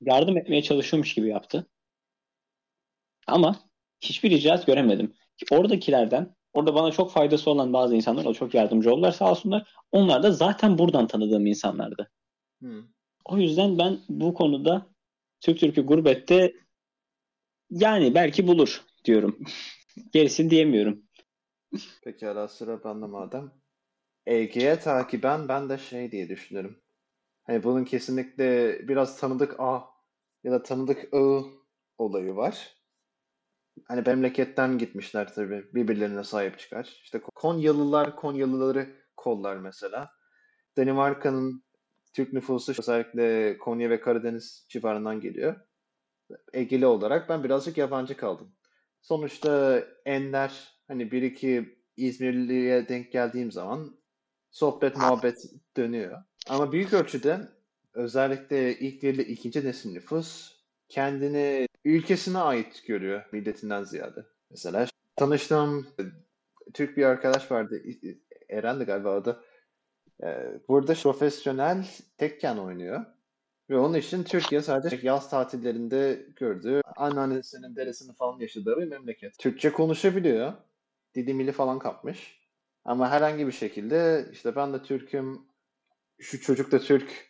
[0.00, 1.66] yardım etmeye çalışıyormuş gibi yaptı.
[3.26, 3.56] Ama
[4.00, 5.14] hiçbir icraat göremedim.
[5.36, 9.74] Ki Oradakilerden orada bana çok faydası olan bazı insanlar o çok yardımcı oldular sağ olsunlar.
[9.92, 12.10] Onlar da zaten buradan tanıdığım insanlardı.
[12.62, 12.84] Hı.
[13.24, 14.86] O yüzden ben bu konuda
[15.40, 16.54] Türk Türk'ü gurbette
[17.70, 19.38] yani belki bulur diyorum.
[20.12, 21.02] Gerisini diyemiyorum.
[22.02, 23.52] Pekala sıra bende madem.
[24.26, 26.80] EG'ye takiben ben de şey diye düşünüyorum.
[27.48, 29.84] Hani bunun kesinlikle biraz tanıdık A
[30.44, 31.42] ya da tanıdık I
[31.98, 32.76] olayı var.
[33.88, 35.64] Hani memleketten gitmişler tabii.
[35.74, 37.00] Birbirlerine sahip çıkar.
[37.02, 40.10] İşte Konyalılar Konyalıları kollar mesela.
[40.76, 41.64] Danimarka'nın
[42.12, 45.56] Türk nüfusu özellikle Konya ve Karadeniz civarından geliyor.
[46.52, 48.52] Egeli olarak ben birazcık yabancı kaldım.
[49.02, 54.00] Sonuçta Ender hani bir iki İzmirli'ye denk geldiğim zaman
[54.50, 55.44] sohbet muhabbet
[55.76, 56.22] dönüyor.
[56.48, 57.40] Ama büyük ölçüde
[57.94, 60.58] özellikle ilk değil de ikinci nesil nüfus
[60.88, 64.26] kendini ülkesine ait görüyor milletinden ziyade.
[64.50, 65.86] Mesela tanıştığım
[66.74, 67.82] Türk bir arkadaş vardı.
[68.48, 69.40] Eren'di galiba o da.
[70.22, 73.04] Ee, Burada profesyonel tekken oynuyor.
[73.70, 79.38] Ve onun için Türkiye sadece yaz tatillerinde gördüğü anneannesinin deresini falan yaşadığı bir memleket.
[79.38, 80.52] Türkçe konuşabiliyor.
[81.14, 82.38] Dili mili falan kapmış.
[82.84, 85.47] Ama herhangi bir şekilde işte ben de Türk'üm,
[86.18, 87.28] şu çocuk da Türk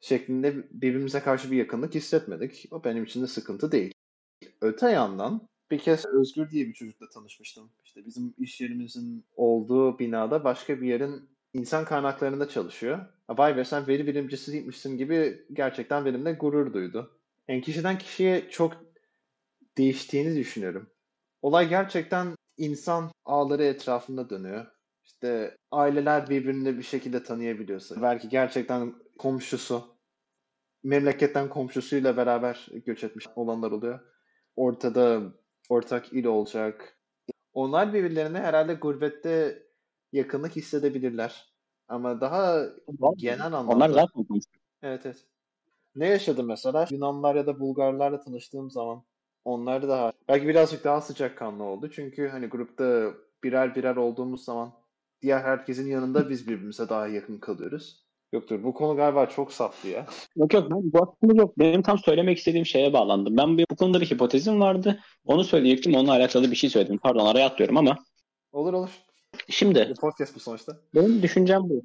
[0.00, 2.68] şeklinde birbirimize karşı bir yakınlık hissetmedik.
[2.70, 3.92] O benim için de sıkıntı değil.
[4.60, 7.70] Öte yandan bir kez Özgür diye bir çocukla tanışmıştım.
[7.84, 13.06] İşte bizim iş yerimizin olduğu binada başka bir yerin insan kaynaklarında çalışıyor.
[13.30, 17.20] Vay be sen veri bilimcisi değilmişsin gibi gerçekten benimle gurur duydu.
[17.48, 18.84] Yani kişiden kişiye çok
[19.78, 20.90] değiştiğini düşünüyorum.
[21.42, 24.66] Olay gerçekten insan ağları etrafında dönüyor.
[25.04, 28.02] İşte aileler birbirini bir şekilde tanıyabiliyorsa.
[28.02, 29.84] Belki gerçekten komşusu,
[30.82, 34.00] memleketten komşusuyla beraber göç etmiş olanlar oluyor.
[34.56, 35.22] Ortada
[35.68, 36.98] ortak il olacak.
[37.52, 39.62] Onlar birbirlerine herhalde gurbette
[40.12, 41.52] yakınlık hissedebilirler.
[41.88, 42.66] Ama daha
[43.16, 43.72] genel anlamda...
[43.72, 44.62] Onlar zaten konuşuyor.
[44.82, 45.26] Evet evet.
[45.96, 46.86] Ne yaşadım mesela?
[46.90, 49.02] Yunanlar ya da Bulgarlarla tanıştığım zaman
[49.44, 51.90] onlar da daha belki birazcık daha sıcakkanlı oldu.
[51.90, 53.12] Çünkü hani grupta
[53.44, 54.72] birer birer olduğumuz zaman
[55.22, 58.02] diğer herkesin yanında biz birbirimize daha yakın kalıyoruz.
[58.32, 58.62] Yoktur.
[58.64, 60.06] Bu konu galiba çok saptı ya.
[60.36, 61.58] Yok yok ben bu aslında yok.
[61.58, 63.36] Benim tam söylemek istediğim şeye bağlandım.
[63.36, 65.00] Ben bir, bu konuda bir hipotezim vardı.
[65.24, 65.94] Onu söyleyecektim.
[65.94, 66.98] Onunla alakalı bir şey söyledim.
[66.98, 67.98] Pardon araya atlıyorum ama.
[68.52, 68.90] Olur olur.
[69.48, 70.76] Şimdi Bir podcast bu sonuçta.
[70.94, 71.82] benim düşüncem bu.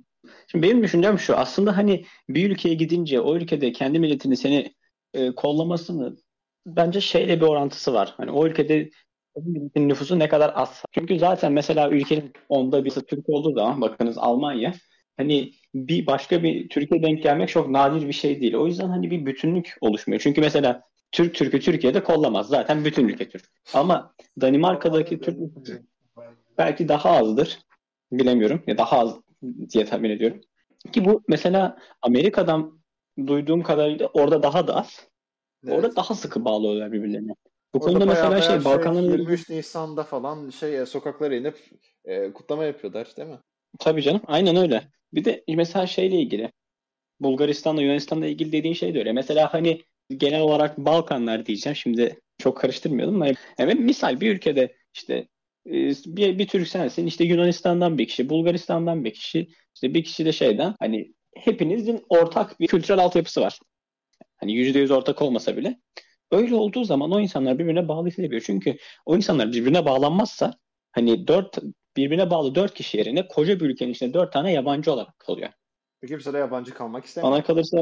[0.47, 1.35] Şimdi benim düşüncem şu.
[1.37, 4.73] Aslında hani bir ülkeye gidince o ülkede kendi milletini seni
[5.13, 6.17] e, kollamasını
[6.65, 8.13] bence şeyle bir orantısı var.
[8.17, 8.89] Hani o ülkede
[9.45, 10.83] milletin nüfusu ne kadar az.
[10.91, 14.73] Çünkü zaten mesela ülkenin onda birisi Türk olduğu zaman bakınız Almanya
[15.17, 18.55] hani bir başka bir Türkiye denk gelmek çok nadir bir şey değil.
[18.55, 20.21] O yüzden hani bir bütünlük oluşmuyor.
[20.21, 22.47] Çünkü mesela Türk Türk'ü Türkiye'de kollamaz.
[22.47, 23.45] Zaten bütün ülke Türk.
[23.73, 25.37] Ama Danimarka'daki Türk
[26.57, 27.59] belki daha azdır.
[28.11, 28.63] Bilemiyorum.
[28.67, 29.19] Ya daha az
[29.73, 30.41] diye tahmin ediyorum.
[30.91, 32.79] Ki bu mesela Amerika'dan
[33.27, 35.07] duyduğum kadarıyla orada daha da az.
[35.63, 35.75] Evet.
[35.75, 37.31] Orada daha sıkı bağlı oluyorlar birbirlerine.
[37.73, 41.57] Bu Orada konuda mesela bayağı şey Balkanların 23 Nisan'da falan şey e, sokaklara inip
[42.05, 43.39] e, kutlama yapıyorlar değil mi?
[43.79, 44.21] Tabii canım.
[44.27, 44.83] Aynen öyle.
[45.13, 46.51] Bir de mesela şeyle ilgili.
[47.19, 49.13] Bulgaristan'la Yunanistan'la ilgili dediğin şey de öyle.
[49.13, 51.75] Mesela hani genel olarak Balkanlar diyeceğim.
[51.75, 53.27] Şimdi çok karıştırmayalım ama
[53.57, 55.27] evet, misal bir ülkede işte
[55.65, 55.73] e,
[56.05, 60.31] bir, bir Türk sensin işte Yunanistan'dan bir kişi, Bulgaristan'dan bir kişi, işte bir kişi de
[60.31, 63.59] şeyden hani hepinizin ortak bir kültürel altyapısı var.
[64.37, 65.79] Hani yüzde yüz ortak olmasa bile.
[66.31, 68.43] Öyle olduğu zaman o insanlar birbirine bağlı hissedebiliyor.
[68.45, 70.53] Çünkü o insanlar birbirine bağlanmazsa
[70.91, 71.57] hani dört
[71.97, 75.49] birbirine bağlı dört kişi yerine koca bir ülkenin içinde dört tane yabancı olarak kalıyor.
[76.07, 77.33] Kimse de yabancı kalmak istemiyor.
[77.33, 77.77] Bana kalırsa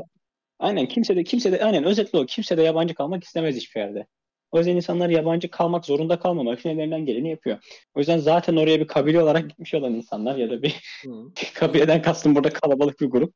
[0.59, 4.07] aynen kimse de kimse de aynen özetle o kimse de yabancı kalmak istemez hiçbir yerde.
[4.51, 7.57] O yüzden insanlar yabancı kalmak zorunda kalmamak için ellerinden geleni yapıyor.
[7.95, 10.83] O yüzden zaten oraya bir kabile olarak gitmiş olan insanlar ya da bir
[11.55, 13.33] kabileden kastım burada kalabalık bir grup.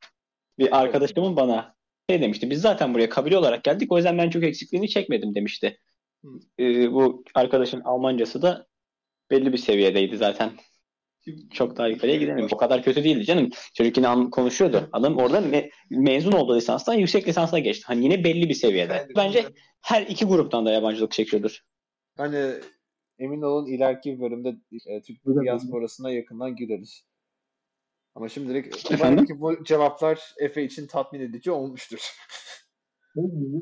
[0.59, 1.75] Bir arkadaşımın bana
[2.09, 2.49] şey demişti.
[2.49, 3.91] Biz zaten buraya kabile olarak geldik.
[3.91, 5.79] O yüzden ben çok eksikliğini çekmedim demişti.
[6.23, 6.27] Hı.
[6.59, 8.67] Ee, bu arkadaşın Almancası da
[9.31, 10.51] belli bir seviyedeydi zaten.
[11.53, 12.53] Çok daha yukarıya gidememiş.
[12.53, 13.49] O kadar kötü değildi canım.
[13.73, 14.89] Çocuk yine konuşuyordu.
[14.91, 17.83] Adam orada me- mezun olduğu lisanstan yüksek lisansa geçti.
[17.87, 19.07] Hani yine belli bir seviyede.
[19.15, 19.45] Bence
[19.81, 21.59] her iki gruptan da yabancılık çekiyordur.
[22.17, 22.53] Hani
[23.19, 24.49] emin olun ileriki bölümde
[24.87, 27.03] e, Türk diasporasına yakından gireriz.
[28.15, 28.97] Ama şimdilik Efendim?
[29.01, 31.99] umarım ki bu cevaplar Efe için tatmin edici olmuştur.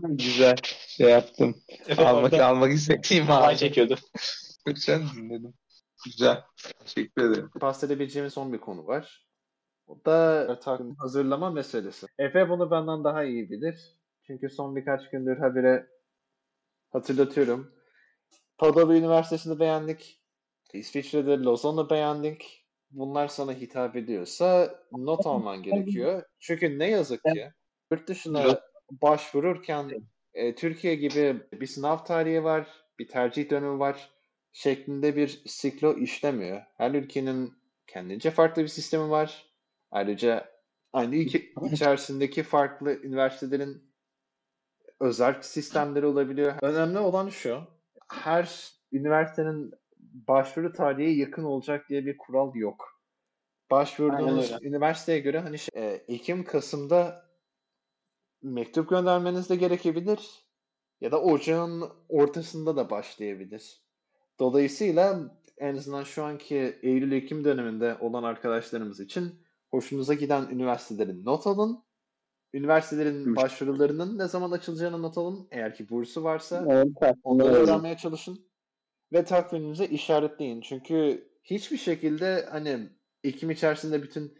[0.10, 0.56] Güzel
[0.88, 1.56] şey yaptım.
[1.98, 3.58] almak orada almak istediğim abi.
[3.58, 3.96] çekiyordu.
[4.66, 5.54] Türkçen dinledim.
[6.06, 6.44] Güzel.
[6.80, 7.50] Teşekkür ederim.
[7.62, 9.28] bahsedebileceğimiz son bir konu var.
[9.88, 12.08] O da takvim hazırlama meselesi.
[12.20, 13.96] Efe bunu benden daha iyi bilir.
[14.24, 15.88] Çünkü son birkaç gündür habire
[16.92, 17.72] hatırlatıyorum.
[18.58, 20.22] Padova Üniversitesi'ni beğendik.
[20.74, 22.67] İsviçre'de Lozan'ı beğendik.
[22.92, 26.24] Bunlar sana hitap ediyorsa not alman gerekiyor.
[26.40, 27.52] Çünkü ne yazık ki
[27.92, 28.60] yurt dışına
[28.92, 29.92] başvururken
[30.34, 32.68] e, Türkiye gibi bir sınav tarihi var,
[33.00, 34.10] bir tercih dönemi var
[34.54, 36.62] şeklinde bir siklo işlemiyor.
[36.78, 37.54] Her ülkenin
[37.88, 39.46] kendince farklı bir sistemi var.
[39.92, 40.50] Ayrıca
[40.94, 43.94] aynı ülke içerisindeki farklı üniversitelerin
[45.00, 46.54] özel sistemleri olabiliyor.
[46.62, 47.62] Önemli olan şu,
[48.12, 49.72] her üniversitenin
[50.28, 53.02] başvuru tarihi yakın olacak diye bir kural yok.
[53.72, 57.26] Başvurduğunuz üniversiteye göre hani şey, e, Ekim Kasım'da
[58.42, 60.46] mektup göndermeniz de gerekebilir
[61.02, 63.82] ya da ocağın ortasında da başlayabilir.
[64.40, 71.84] Dolayısıyla en azından şu anki Eylül-Ekim döneminde olan arkadaşlarımız için hoşunuza giden üniversitelerin not alın.
[72.54, 75.48] Üniversitelerin başvurularının ne zaman açılacağını not alın.
[75.52, 76.88] Eğer ki bursu varsa Evet,
[77.24, 78.47] onları öğrenmeye çalışın.
[79.14, 80.62] Ve takviminize işaretleyin.
[80.62, 82.90] Çünkü hiçbir şekilde hani
[83.24, 84.38] Ekim içerisinde bütün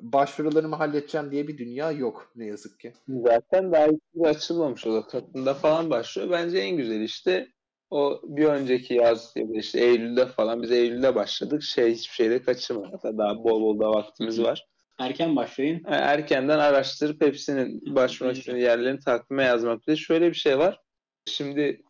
[0.00, 2.92] başvurularımı halledeceğim diye bir dünya yok ne yazık ki.
[3.08, 6.30] Zaten daha hiçbir açılmamış o da Kasım'da falan başlıyor.
[6.30, 7.48] Bence en güzel işte
[7.90, 11.62] o bir önceki yaz ya da işte Eylül'de falan biz Eylül'de başladık.
[11.62, 12.92] Şey hiçbir şeyde kaçırmadık.
[12.92, 14.66] Hatta daha bol bol da vaktimiz var.
[14.98, 15.82] Erken başlayın.
[15.84, 19.82] Yani erkenden araştırıp hepsinin başvurmak istediği yerlerini takvime yazmak.
[19.82, 20.80] Bir de şöyle bir şey var.
[21.26, 21.82] Şimdi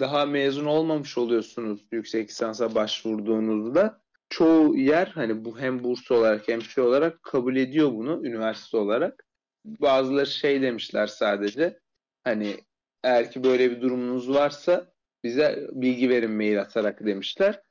[0.00, 4.00] daha mezun olmamış oluyorsunuz yüksek lisansa başvurduğunuzda.
[4.30, 9.24] Çoğu yer hani bu hem burs olarak hem şey olarak kabul ediyor bunu üniversite olarak.
[9.64, 11.80] Bazıları şey demişler sadece
[12.24, 12.56] hani
[13.04, 14.92] eğer ki böyle bir durumunuz varsa
[15.24, 17.62] bize bilgi verin mail atarak demişler.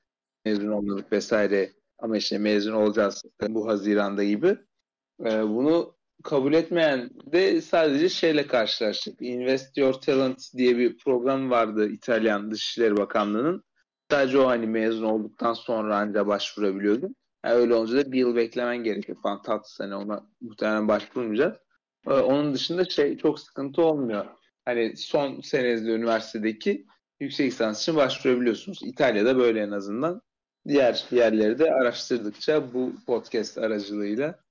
[0.46, 4.58] Mezun olmadık vesaire ama işte mezun olacağız bu Haziran'da gibi.
[5.26, 9.22] Ee, bunu kabul etmeyen de sadece şeyle karşılaştık.
[9.22, 13.64] Invest Your Talent diye bir program vardı İtalyan Dışişleri Bakanlığı'nın.
[14.12, 17.16] Sadece o hani mezun olduktan sonra ancak başvurabiliyordun.
[17.46, 21.56] Yani öyle olunca da bir yıl beklemen gerekiyor falan tatsız hani ona muhtemelen başvurmayacağız.
[22.08, 24.26] Ee, onun dışında şey çok sıkıntı olmuyor.
[24.66, 26.86] Hani son senenizde üniversitedeki
[27.20, 28.80] yüksek lisans için başvurabiliyorsunuz.
[28.84, 30.22] İtalya'da böyle en azından.
[30.68, 34.45] Diğer yerleri de araştırdıkça bu podcast aracılığıyla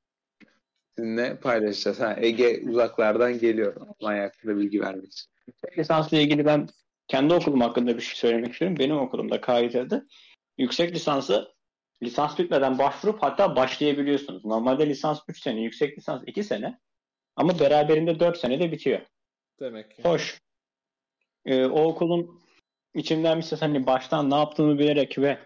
[0.98, 2.00] sizinle paylaşacağız.
[2.00, 5.30] Ha, Ege uzaklardan geliyor Almanya hakkında bilgi vermek için.
[5.78, 6.68] Lisansla ilgili ben
[7.08, 8.76] kendi okulum hakkında bir şey söylemek istiyorum.
[8.78, 10.02] Benim okulumda KIT'de
[10.58, 11.54] yüksek lisansı
[12.02, 14.44] lisans bitmeden başvurup hatta başlayabiliyorsunuz.
[14.44, 16.78] Normalde lisans 3 sene, yüksek lisans 2 sene
[17.36, 19.00] ama beraberinde 4 senede bitiyor.
[19.60, 20.02] Demek ki.
[20.02, 20.40] Hoş.
[21.46, 22.40] Ee, o okulun
[22.94, 25.38] içimden bir ses hani baştan ne yaptığımı bilerek ve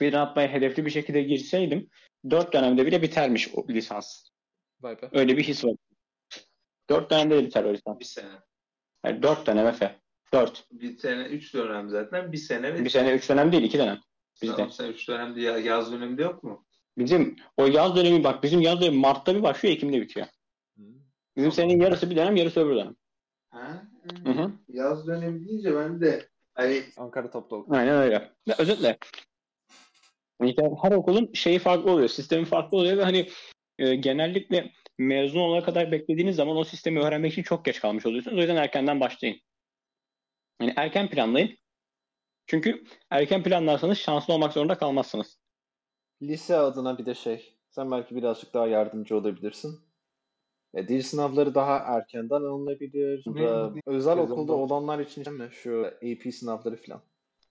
[0.00, 1.90] bir atmaya hedefli bir şekilde girseydim
[2.30, 4.29] 4 dönemde bile bitermiş o lisans.
[4.80, 5.08] Vay be.
[5.12, 5.74] Öyle bir his var.
[6.90, 8.00] 4 dönemde de biter o lisans.
[8.00, 8.28] Bir sene.
[9.06, 10.00] Yani 4 dönem Efe.
[10.32, 10.64] 4.
[10.72, 12.32] Bir sene, üç dönem zaten.
[12.32, 14.00] Bir sene ve Bir sene 3 dönem değil 2 dönem.
[14.42, 14.56] Bizde.
[14.56, 16.66] Tamam, sen üç dönemde ya- yaz döneminde yok mu?
[16.98, 20.26] Bizim o yaz dönemi bak bizim yaz dönemi Mart'ta bir başlıyor Ekim'de bitiyor.
[20.76, 20.82] Hı.
[21.36, 22.96] Bizim senenin yarısı bir dönem yarısı öbür dönem.
[23.50, 23.82] Ha?
[24.24, 24.52] Hı hı.
[24.68, 28.32] Yaz dönemi deyince ben de hani Ankara Toplu Aynen öyle.
[28.48, 28.98] Ve özetle
[30.44, 32.08] işte her okulun şeyi farklı oluyor.
[32.08, 33.28] Sistemi farklı oluyor ve hani
[33.80, 38.36] e, genellikle mezun olana kadar beklediğiniz zaman o sistemi öğrenmek için çok geç kalmış oluyorsunuz.
[38.36, 39.36] O yüzden erkenden başlayın.
[40.60, 41.50] Yani erken planlayın.
[42.46, 45.40] Çünkü erken planlarsanız şanslı olmak zorunda kalmazsınız.
[46.22, 47.54] Lise adına bir de şey.
[47.70, 49.80] Sen belki birazcık daha yardımcı olabilirsin.
[50.74, 53.24] E, dil sınavları daha erkenden alınabilir.
[53.26, 55.48] Ne- özel okulda olanlar için mi?
[55.52, 57.02] Şu AP sınavları falan.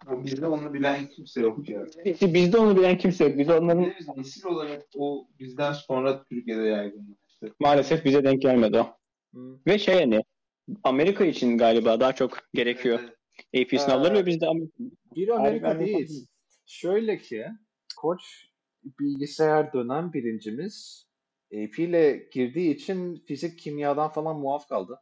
[0.07, 1.85] Bizde onu bilen kimse yok ya.
[2.05, 3.37] İşte bizde onu bilen kimse yok.
[3.37, 7.55] Biz onların Biz nesil olarak o bizden sonra Türkiye'de yaygınlaştı.
[7.59, 8.97] maalesef bize denk gelmedi o.
[9.33, 9.59] Hı.
[9.67, 10.21] Ve şey hani
[10.83, 12.99] Amerika için galiba daha çok gerekiyor
[13.55, 14.73] AP sınavları Ee, ve bizde Amerika
[15.15, 15.95] Bir Amerika Harika, değil.
[15.95, 16.13] Amerika.
[16.65, 17.45] Şöyle ki
[17.97, 18.21] koç
[18.99, 21.05] bilgisayar dönem birincimiz
[21.53, 25.01] AP ile girdiği için fizik kimyadan falan muaf kaldı.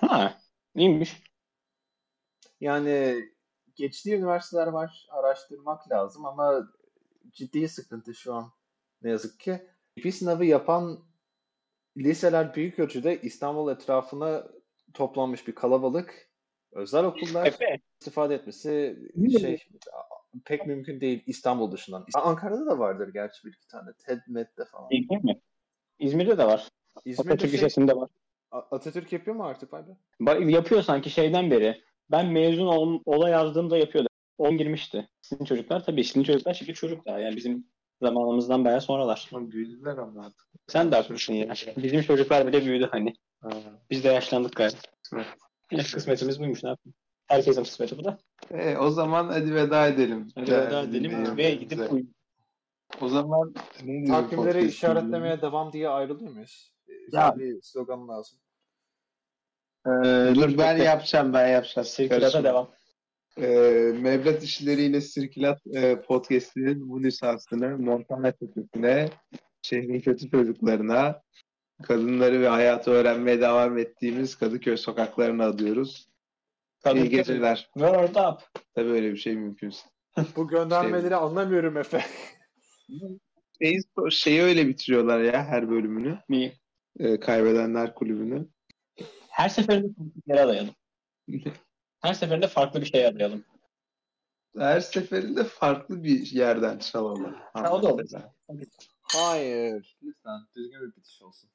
[0.00, 0.38] Ha,
[0.76, 1.22] iyiymiş.
[2.60, 3.24] Yani
[3.76, 5.06] geçtiği üniversiteler var.
[5.10, 6.68] Araştırmak lazım ama
[7.30, 8.52] ciddi sıkıntı şu an
[9.02, 9.68] ne yazık ki.
[9.98, 10.98] AP sınavı yapan
[11.96, 14.44] liseler büyük ölçüde İstanbul etrafına
[14.94, 16.30] toplanmış bir kalabalık.
[16.72, 18.98] Özel okullar Efe, istifade etmesi
[19.40, 19.58] şey
[20.44, 22.06] pek mümkün değil İstanbul dışından.
[22.14, 23.90] Ankara'da da vardır gerçi bir iki tane.
[24.06, 24.90] TED, MED'de falan.
[24.90, 25.40] değil mi?
[25.98, 26.68] İzmir'de de var.
[27.04, 28.10] İzmir'de Atatürk şey, Lisesi'nde var.
[28.50, 29.90] Atatürk yapıyor mu artık abi?
[30.52, 31.84] Yapıyor sanki şeyden beri.
[32.10, 34.08] Ben mezun ol, ola yazdığımda yapıyordu.
[34.38, 35.08] 10 girmişti.
[35.22, 36.04] Sizin çocuklar tabii.
[36.04, 37.18] Sizin çocuklar şimdi çocuk daha.
[37.18, 37.66] Yani bizim
[38.02, 39.28] zamanımızdan bayağı sonralar.
[39.34, 40.46] Ama büyüdüler ama artık.
[40.66, 41.54] Sen de haklısın ya.
[41.76, 43.14] Bizim çocuklar bile büyüdü hani.
[43.42, 43.48] Ha.
[43.90, 44.78] Biz de yaşlandık galiba.
[45.02, 45.26] Kısmet.
[45.94, 46.94] Kısmetimiz buymuş ne yapayım.
[47.26, 48.18] Herkesin kısmeti bu da.
[48.50, 50.28] E, o zaman hadi veda edelim.
[50.34, 52.14] Hadi veda Değerli edelim ve gidip uyuyalım.
[53.00, 53.54] O zaman
[54.06, 56.72] Takvimleri işaretlemeye devam diye ayrılıyor muyuz?
[56.88, 57.34] Ee, Ya.
[57.38, 58.38] bir slogan lazım.
[59.86, 61.86] Ee, dur ben yapacağım ben yapacağım.
[61.86, 62.70] Sirkülata devam.
[63.38, 69.08] Ee, Mevlat işleriyle Sirkilat e, podcast'inin bu lisansını Montana Tepesi'ne,
[69.62, 71.22] şehrin kötü çocuklarına,
[71.82, 76.08] kadınları ve hayatı öğrenmeye devam ettiğimiz Kadıköy sokaklarına adıyoruz.
[76.94, 77.70] İyi geceler.
[77.74, 78.62] Word up.
[78.74, 79.80] Tabii öyle bir şey mümkünse.
[80.36, 82.04] Bu göndermeleri anlamıyorum Efe.
[83.62, 86.18] Şeyi, şeyi öyle bitiriyorlar ya her bölümünü.
[86.30, 86.52] İyi.
[86.98, 88.46] e, kaybedenler kulübünü.
[89.34, 90.74] Her seferinde farklı bir yere arayalım.
[92.02, 93.44] Her seferinde farklı bir şey arayalım.
[94.58, 97.36] Her seferinde farklı bir yerden çalalım.
[97.52, 98.10] Ha, o da olur.
[99.02, 99.96] Hayır.
[100.02, 101.50] Lütfen düzgün bir bitiş olsun.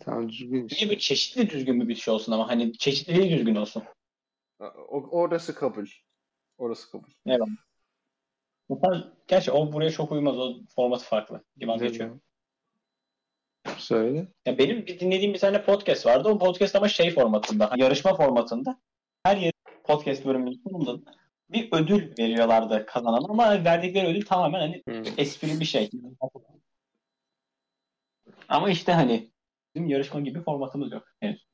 [0.00, 0.68] Tamam düzgün.
[0.72, 3.82] Niye bir çeşitli düzgün bir şey olsun ama hani çeşitliliği düzgün olsun.
[4.60, 5.86] O, orası kabul.
[6.58, 7.08] Orası kabul.
[8.68, 10.38] Mesela, gerçi o buraya çok uymaz.
[10.38, 11.44] O formatı farklı.
[11.56, 12.20] Gibi geçiyor.
[13.78, 14.28] Söyle.
[14.46, 16.28] Ya benim bir dinlediğim bir tane podcast vardı.
[16.28, 18.80] O podcast ama şey formatında, yarışma formatında.
[19.22, 19.52] Her yer
[19.84, 21.12] podcast bölümünün sonunda
[21.50, 24.82] bir ödül veriyorlardı kazanan ama verdikleri ödül tamamen hani
[25.16, 25.90] espri bir şey.
[28.48, 29.30] Ama işte hani
[29.74, 31.04] bizim yarışma gibi formatımız yok.
[31.20, 31.46] henüz.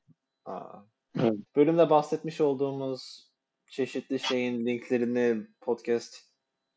[0.44, 0.78] Aa.
[1.20, 1.34] Evet.
[1.56, 3.30] Bölümde bahsetmiş olduğumuz
[3.70, 6.16] çeşitli şeyin linklerini podcast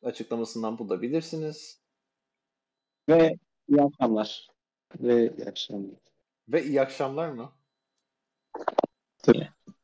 [0.03, 1.81] açıklamasından bulabilirsiniz.
[3.09, 3.35] Ve
[3.69, 4.47] iyi akşamlar.
[4.99, 5.99] Ve iyi akşamlar.
[6.49, 7.52] Ve iyi akşamlar mı?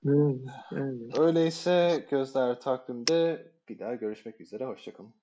[0.05, 1.19] Evet.
[1.19, 4.65] Öyleyse gözler takvimde bir daha görüşmek üzere.
[4.65, 5.13] Hoşçakalın.